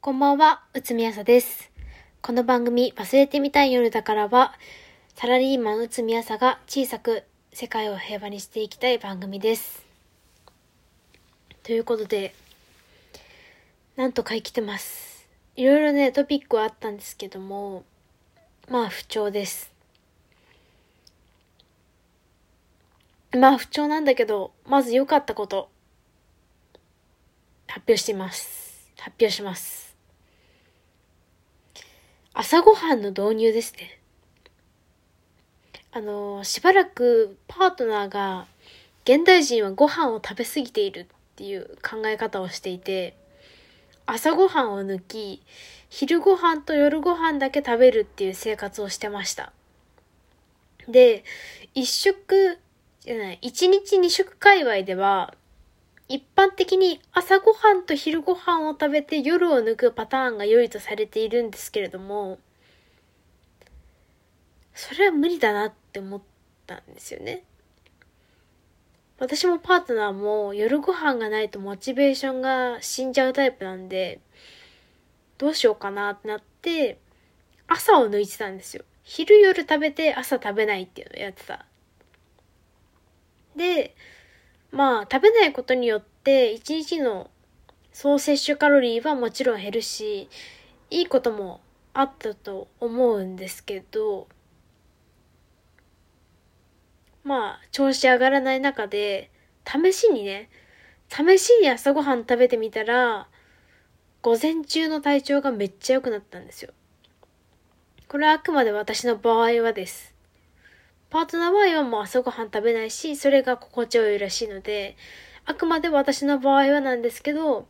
[0.00, 1.72] こんばんは、うつみやさです。
[2.22, 4.54] この番組、忘れてみたい夜だからは、
[5.16, 9.84] サラリーマンうつみやさが小さく世界を平和にしていきたい番組です。
[11.64, 12.32] ということで、
[13.96, 15.26] なんとか生きてます。
[15.56, 17.82] いろいろね、トピックはあったんですけども、
[18.70, 19.72] まあ不調です。
[23.36, 25.68] まあ不調なんだけど、まず良かったこと、
[27.66, 28.92] 発表しています。
[28.96, 29.87] 発表します。
[32.40, 33.98] 朝ごはんの導入ですね。
[35.90, 38.46] あの、しばらくパートナーが、
[39.02, 43.16] 現代人はご飯を食べ過ぎているっていう考え方をしていて、
[44.06, 45.42] 朝ごはんを抜き、
[45.88, 49.52] 昼ご飯と夜ご飯だけ食べるっていう生活をしてました。
[50.86, 51.24] で、
[51.74, 52.60] 一食、
[53.00, 55.34] じゃない、一日二食界隈では、
[56.08, 62.38] 一般的に朝ごはんと昼ごはんを食べて夜を抜くパターンが良いとされているんですけれども、
[64.74, 66.22] それは無理だなって思っ
[66.66, 67.44] たんですよね。
[69.18, 74.20] 私もパートナーも夜ご飯がないとモチベーションが死んじゃうタイプなんで、
[75.36, 76.98] どうしようかなってなって、
[77.66, 78.84] 朝を抜いてたんですよ。
[79.02, 81.66] 昼夜食べて朝食べないっていうのをやってた。
[83.56, 83.94] で、
[84.70, 87.30] まあ食べないことによって一日の
[87.92, 90.28] 総摂取カロリーはもちろん減るし、
[90.90, 91.60] いいことも
[91.94, 94.28] あったと思うんですけど、
[97.24, 99.30] まあ調子上がらない中で、
[99.66, 100.48] 試しにね、
[101.08, 103.28] 試しに朝ごはん食べてみたら、
[104.22, 106.72] 午前中の体調がめっちゃ良くなったんですよ。
[108.08, 110.17] これはあくまで私の場合はです。
[111.10, 114.96] パートナーは今も朝ごはん食べないし、それが心地よいらしいので、
[115.46, 117.66] あくまで私の場合はなんですけど、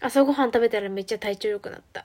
[0.00, 2.04] 朝ごはん食べたらめっちゃ体調良くなった。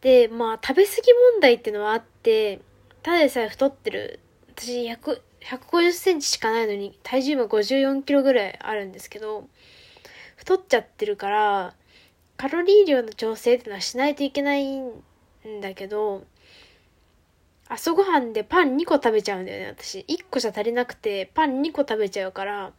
[0.00, 0.96] で、まあ食べ過ぎ
[1.32, 2.60] 問題っていうのはあって、
[3.02, 4.20] ただでさえ太ってる。
[4.54, 9.48] 私100、150センチしかないのに、体重今54キロぐらいあるんですけど、
[10.36, 11.74] 太っちゃってるから、
[12.36, 14.80] カロリー量の調整っていうのはしないといけない
[15.48, 16.24] んだけど、
[17.68, 20.00] 朝ごはんでパン2個食べちゃうんだよね、私。
[20.08, 22.72] 1個じゃ足りなくて、パン2個食べちゃうから、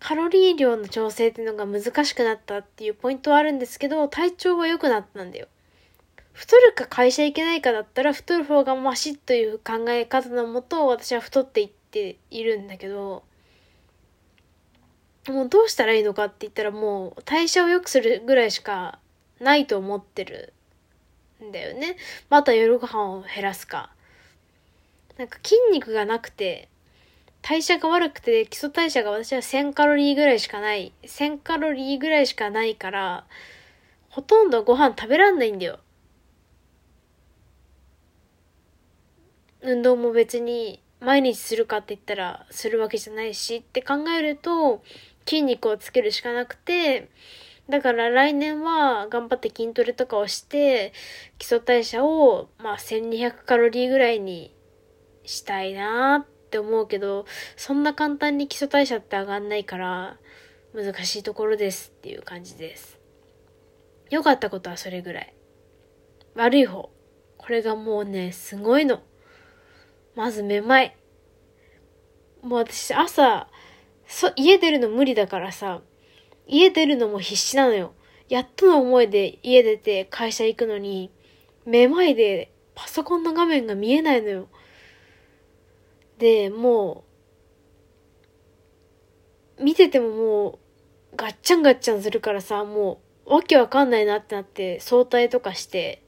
[0.00, 5.48] カロリー量の調整っていうのが難しくなったっていうポイントはあるんですけど、体調は良くなったんだよ。
[6.32, 13.22] 太るか会社行けないかだったら、太る方がマシという考え方のもと、私は太っていっているんだけど、
[15.28, 18.98] もうどうしたらいいのかって言ったらもう代謝を良くするぐらいしか
[19.40, 20.53] ないと思ってる
[21.44, 21.96] んだよね。
[22.28, 23.90] また夜ご飯を減らすか。
[25.16, 26.68] なんか筋肉がなくて、
[27.42, 30.92] 代謝が悪くて、基礎代謝が私は1000カロリーぐらいしかない。
[31.02, 33.26] 1000カロリーぐらいしかないから、
[34.08, 35.78] ほとんどご飯食べらんないんだよ。
[39.60, 44.82] 運動も別に毎日するかって言ったらするわけじゃないしって考えると
[45.26, 47.08] 筋肉をつけるしかなくて、
[47.68, 50.92] だから来年は頑張って筋トレとかをして、
[51.38, 54.54] 基礎代謝をまあ1200カロリーぐらいに
[55.24, 57.24] したいなって思うけど、
[57.56, 60.18] そんな簡単に基礎代謝って上がんないから
[60.74, 62.98] 難しいところですっていう感じです。
[64.10, 65.34] 良かったことはそれぐらい。
[66.34, 66.90] 悪い方。
[67.38, 69.02] これがもうね、すごいの。
[70.14, 70.96] まずめまい。
[72.42, 73.48] もう私朝、
[74.06, 75.82] そ、家出るの無理だからさ、
[76.46, 77.94] 家出るのも必死なのよ。
[78.28, 81.10] やっとの思いで家出て会社行くのに、
[81.66, 84.48] めまいでパソコンの画面が見えないのよ。
[86.18, 87.04] で、も
[89.58, 90.58] う、見ててももう、
[91.16, 96.02] ガッチャンガッチャンするからさ、もう、わけわかんないなってなって、早退とかして、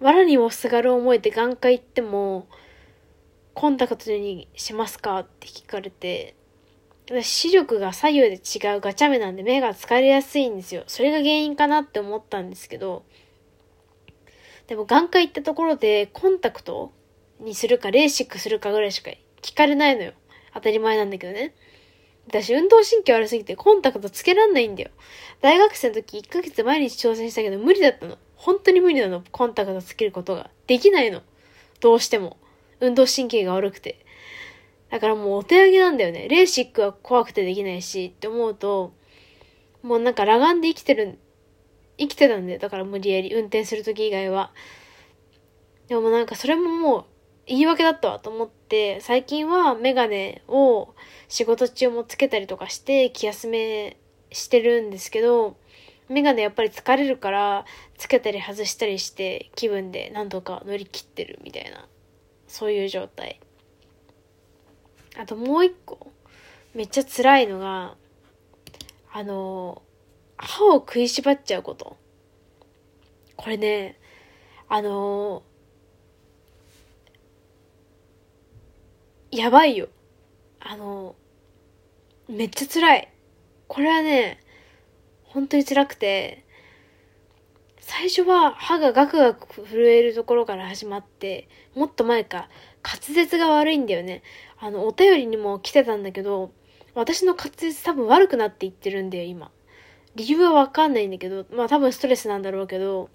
[0.00, 2.46] 藁にもすがる思いで眼科行っても、
[3.54, 6.36] コンタクトにしますかって聞かれて、
[7.10, 10.84] 私視力が左右で違うガチャ目なんで目が疲れやすいんですよ。
[10.86, 13.04] それが原因かなって思ったんですけど、
[14.66, 16.92] でも眼科行ったところでコンタクト
[17.40, 19.10] にするかレーシックするかぐらいしか
[19.40, 20.12] 聞かれないのよ。
[20.52, 21.54] 当たり前なんだけどね。
[22.26, 24.90] 私運動神経悪すぎてコンタクトつけらんないんだよ。
[25.40, 28.18] 大学生の時1ヶ月毎日挑戦したけど無理だったの。
[28.36, 29.24] 本当に無理なの。
[29.32, 30.50] コンタクトつけることが。
[30.66, 31.22] できないの。
[31.80, 32.36] どうしても。
[32.80, 34.04] 運動神経が悪くて。
[34.90, 36.28] だからもうお手上げなんだよね。
[36.28, 38.94] レーシックは怖くてできないしって思うと、
[39.82, 41.18] もうなんか裸眼で生きてる、
[41.98, 42.58] 生きてたんだよ。
[42.58, 44.52] だから無理やり運転する時以外は。
[45.88, 47.04] でもなんかそれももう
[47.46, 50.94] 言い訳だったわと思って、最近はメガネを
[51.28, 53.96] 仕事中もつけたりとかして気休め
[54.30, 55.56] してるんですけど、
[56.08, 57.66] メガネやっぱり疲れるから、
[57.98, 61.86] つけたり外したりして気分で何とか乗り切ってるみたいな、
[62.46, 63.40] そういう状態。
[65.18, 66.12] あともう一個、
[66.74, 67.96] めっちゃ辛いのが、
[69.12, 69.82] あの、
[70.36, 71.96] 歯を食いしばっちゃうこと。
[73.36, 73.98] これね、
[74.68, 75.42] あの
[79.32, 79.88] やばいよ。
[80.60, 81.16] あの
[82.28, 83.12] めっちゃ辛い。
[83.66, 84.38] これはね、
[85.24, 86.44] 本当に辛くて、
[87.80, 92.48] 最初は歯がガクガク震えるところから始まって、もっと前か、
[92.84, 94.22] 滑舌が悪いんだよね。
[94.60, 96.50] あの、お便りにも来てたんだけど、
[96.94, 99.50] 私の滑舌多分悪くなっていってるんだよ、今。
[100.14, 103.08] 理由はわかんないんだけど、まあ多分ストレスなんだろうけど、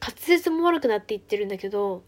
[0.00, 2.02] 滑舌も悪くなっていってるんだけど、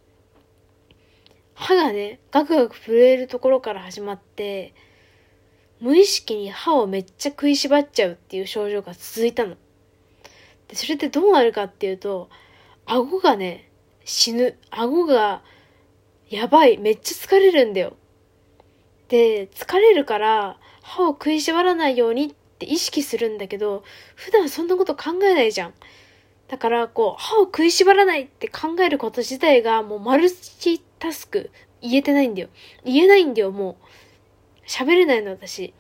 [1.55, 4.75] 歯がね、ガクガク震えるところから始まって、
[5.81, 9.57] 無意識に歯をめっちゃ食いしばっちゃうっていう症状が続いたの。
[10.69, 12.31] で、それってどうなるかっていうと、
[12.87, 13.69] 顎がね、
[14.05, 14.57] 死ぬ。
[14.71, 15.43] 顎が、
[16.31, 16.79] やばい。
[16.79, 17.97] めっちゃ疲れるんだよ。
[19.13, 25.75] で、疲れるから、歯を食いしばらないようにって意識するんだけど、普段そんなこと考えないじゃん。
[26.49, 31.51] だから、こう、歯を食いしばらないって考えること自体がもうマルチタスク
[31.83, 32.49] 言えてないんだよ。
[32.87, 34.67] 言えないんだよ、もう。
[34.67, 35.75] 喋れないの私。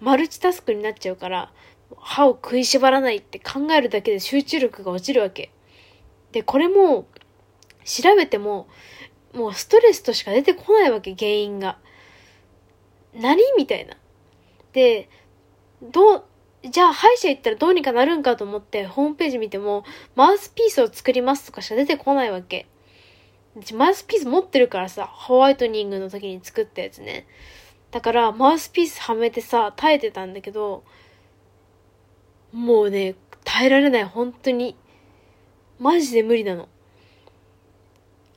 [0.00, 1.52] マルチタスクになっちゃうから、
[1.98, 5.50] 歯を食いしばらないって考えるだけで集中力が落ちるわけ。
[6.32, 7.06] で、これも、
[7.84, 8.66] 調べても、
[9.34, 11.76] もうストレスとしか出てこないわけ、原因が。
[13.14, 13.96] 何みたいな。
[14.72, 15.08] で、
[15.82, 16.24] どう、
[16.64, 19.84] じゃあ歯医者行ったらどうにかなるんかと思ってホームページ見ても、
[20.16, 22.66] マウスピースを作りますとかしか出てこないわけ。
[23.74, 27.26] マウスピース持ってるからさ、ホワイトニングの時に作ったやつね。
[27.90, 30.84] だから、マウスピースはめてさ、耐えてたんだけど、
[32.52, 33.14] もうね、
[33.44, 34.76] 耐えられない、本当に。
[35.78, 36.68] マジで無理なの。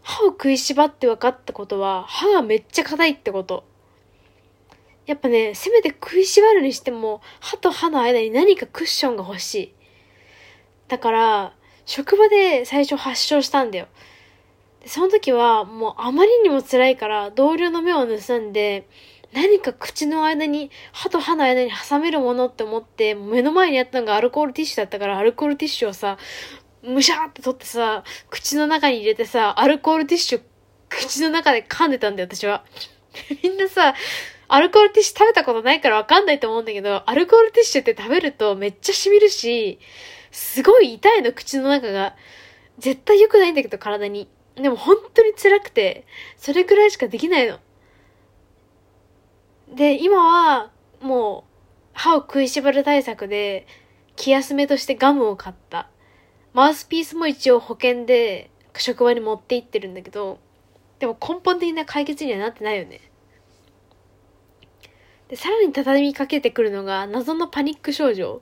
[0.03, 3.63] 歯を食いしばって分かったことは、歯がめっちゃ硬いってこと。
[5.05, 9.73] やっぱね、せめて食いしばるにしても、歯と歯の間に何かクッションが欲しい。
[10.87, 11.53] だから、
[11.85, 13.87] 職場で最初発症したんだよ。
[14.81, 18.87] でその時はもうあまりにも辛いから同僚の目を盗んで、
[19.33, 26.17] 何か口の間に、歯と歯の間に挟めるものって思って、目の前にあったのがアルコールティッシュだったから、アルコールティッシュをさ、
[26.83, 30.41] むしゃーって取ってさ、口の中に入れてさ、アルコールティッシュ、
[30.89, 32.65] 口の中で噛んでたんだよ、私は。
[33.41, 33.95] みんなさ、
[34.53, 39.79] アルコールティッシュ食べたことないからわかんないと思うんだけど、アルコールティッシュって食べるとめっちゃ染みるし、
[40.29, 42.17] すごい痛いの、口の中が。
[42.77, 44.27] 絶対良くないんだけど、体に。
[44.55, 46.05] でも本当に辛くて、
[46.35, 47.59] それくらいしかできないの。
[49.73, 51.51] で、今は、もう、
[51.93, 53.65] 歯を食いしばる対策で、
[54.17, 55.87] 気休めとしてガムを買った。
[56.51, 60.39] マウスピースも一応保険で職場に持って行ってるんだけど、
[60.99, 63.10] でも根本的な解決にはなってないよね。
[65.31, 68.41] で、さらに畳みかけてくるのが謎のパニック症状。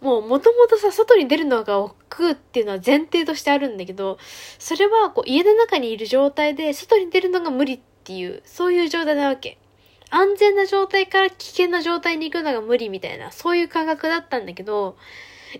[0.00, 4.16] もう元々さ、外に出るのが億劫っていうのは前提としてあるんだけど、
[4.60, 9.58] それはこう家の中にいる状態で外に出るのが無理っていう、そういう状態なわけ。
[10.10, 14.96] 安全な状態から危険な状態に行くのが無理みたいな、そういう感覚だったんだけど、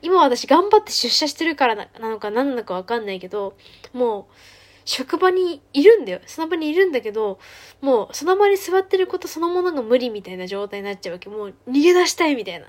[0.00, 3.56] 今私頑張って出社してるからなのか何なのかわかんないけど、
[3.92, 4.55] もう、
[4.86, 6.20] 職場にいるんだよ。
[6.26, 7.40] その場にいるんだけど、
[7.80, 11.28] もうその場に座ってることそのものが無理みたいな状態になっちゃうわけ。
[11.28, 12.66] もう逃げ出したいみたいな。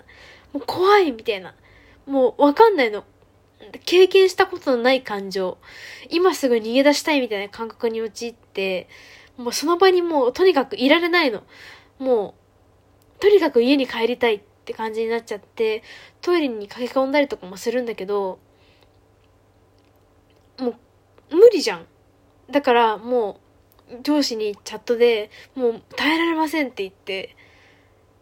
[0.51, 1.53] もう怖いみたいな。
[2.07, 3.03] もうわかんないの。
[3.85, 5.59] 経験したことのない感情。
[6.09, 8.89] 今すぐ逃げ出したいみたいな感覚に陥って、
[9.37, 11.43] もうその場にもうとにかくいられないの。
[11.99, 12.35] も
[13.17, 15.83] う、とにかく家に帰りたいって感じになっちゃって、
[16.21, 18.39] トイレに駆け込んだりとかもするんだけど、
[20.59, 21.85] もう、無理じゃん。
[22.49, 23.39] だからも
[23.89, 27.35] う、上司にチャットで、もう耐えられませんって言って、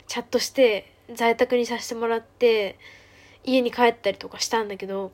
[0.08, 2.78] チャットして、在宅にさせてもらって、
[3.44, 5.12] 家に帰ったりとかしたんだけど、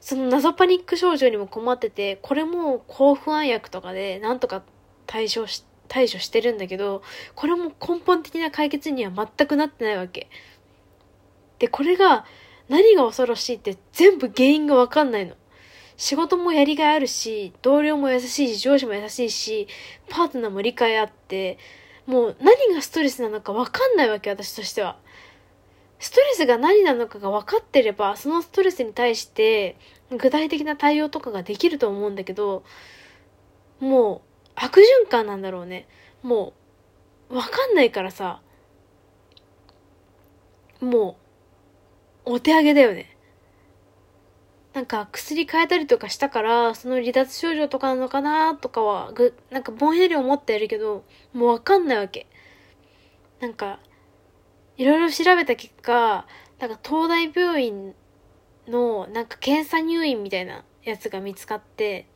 [0.00, 4.62] その謎パニック症状にも困ってて、これも抗不安薬とかでなんとか
[5.06, 7.02] 対処し、対処してるんだけど、
[7.34, 10.28] これも根本的な解決には全くなってないわけ。
[11.58, 12.24] で、これが
[12.68, 15.34] 何が恐ろしいって全部原因がわかんないの。
[15.98, 19.66] 仕事もやりがいあるし、同僚も優しいし、上司も優しいし、
[20.08, 21.58] パートナーも理解あって、
[22.06, 24.96] もう何がストレスなのかわかんないわけ、私としては。
[25.98, 29.76] ストレスが何なのかが分かってれば、そのストレスに対して
[30.16, 32.62] 具体的な対応とかができると思うんだけど、
[33.80, 35.88] もう悪循環なんだろうね。
[36.22, 36.52] も
[37.28, 38.40] う、わかんないからさ、
[40.80, 41.16] も
[42.24, 43.17] う、お手上げだよね。
[44.74, 52.26] なんか薬変えたりとかしたから、その離脱症状とかなのかなとかは、ぐ、なんかぼんやり思ってやるけど、もうわかんないわけ。
[53.40, 53.80] なんか、
[54.76, 56.26] いろいろ調べた結果、
[56.58, 57.94] なんか東大病院
[58.68, 62.06] のなんか検査入院みたいなやつが見つかって、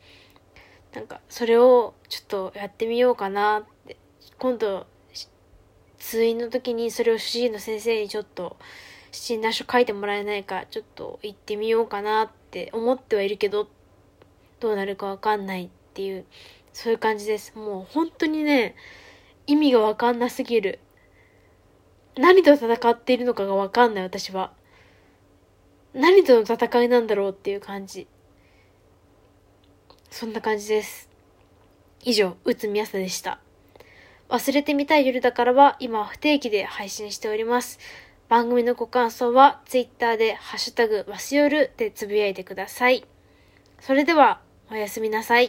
[0.93, 3.97] なんかそれをちょっとやってみようかなって、
[4.37, 4.85] 今度、
[5.97, 8.57] 通院の時にそれを主治医の先生にちょっと
[9.13, 13.69] 診断書書いてもらえないか、ちょっと行ってみようかなって思ってはいるけど、
[14.59, 16.25] どうなるかわかんないっていう、
[16.73, 17.55] そういう感じです。
[17.55, 18.75] もう本当にね、
[19.45, 20.79] 意味がわかんなすぎる。
[22.17, 24.51] 何と戦っているのかがわかんない私は。
[25.93, 28.07] 何との戦いなんだろうっていう感じ。
[30.09, 31.07] そんな感じです。
[32.03, 33.39] 以上、うつみやさでした。
[34.29, 37.77] 忘れてみたい夜だからは今不定期で配信しております。
[38.33, 43.05] 番組のご感想は Twitter でハッシュタグわしよるでつぶやいてください。
[43.79, 45.41] それでは、おやすみなさい。